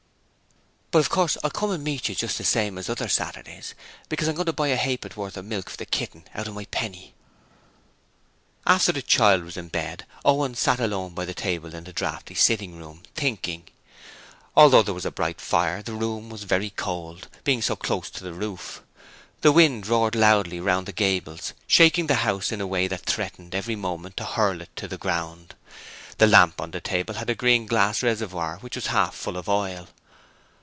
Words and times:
'But 0.91 0.99
of 0.99 1.07
course 1.09 1.37
I'll 1.41 1.49
come 1.49 1.71
to 1.71 1.77
meet 1.77 2.09
you 2.09 2.15
just 2.15 2.37
the 2.37 2.43
same 2.43 2.77
as 2.77 2.89
other 2.89 3.07
Saturdays, 3.07 3.75
because 4.09 4.27
I'm 4.27 4.35
going 4.35 4.45
to 4.47 4.51
buy 4.51 4.67
a 4.67 4.75
ha'porth 4.75 5.37
of 5.37 5.45
milk 5.45 5.69
for 5.69 5.77
the 5.77 5.85
kitten 5.85 6.25
out 6.35 6.49
of 6.49 6.53
my 6.53 6.65
penny.' 6.65 7.13
After 8.65 8.91
the 8.91 9.01
child 9.01 9.45
was 9.45 9.55
in 9.55 9.69
bed, 9.69 10.05
Owen 10.25 10.53
sat 10.53 10.81
alone 10.81 11.13
by 11.13 11.23
the 11.23 11.33
table 11.33 11.73
in 11.75 11.85
the 11.85 11.93
draughty 11.93 12.35
sitting 12.35 12.75
room, 12.77 13.03
thinking. 13.15 13.69
Although 14.53 14.81
there 14.83 14.93
was 14.93 15.05
a 15.05 15.11
bright 15.13 15.39
fire, 15.39 15.81
the 15.81 15.93
room 15.93 16.29
was 16.29 16.43
very 16.43 16.71
cold, 16.71 17.29
being 17.45 17.61
so 17.61 17.77
close 17.77 18.09
to 18.09 18.23
the 18.25 18.33
roof. 18.33 18.81
The 19.39 19.53
wind 19.53 19.87
roared 19.87 20.13
loudly 20.13 20.59
round 20.59 20.87
the 20.87 20.91
gables, 20.91 21.53
shaking 21.67 22.07
the 22.07 22.15
house 22.27 22.51
in 22.51 22.59
a 22.59 22.67
way 22.67 22.89
that 22.89 23.05
threatened 23.05 23.55
every 23.55 23.77
moment 23.77 24.17
to 24.17 24.25
hurl 24.25 24.59
it 24.59 24.75
to 24.75 24.89
the 24.89 24.97
ground. 24.97 25.55
The 26.17 26.27
lamp 26.27 26.59
on 26.59 26.71
the 26.71 26.81
table 26.81 27.13
had 27.13 27.29
a 27.29 27.33
green 27.33 27.65
glass 27.65 28.03
reservoir 28.03 28.57
which 28.57 28.75
was 28.75 28.87
half 28.87 29.15
full 29.15 29.37
of 29.37 29.47
oil. 29.47 29.87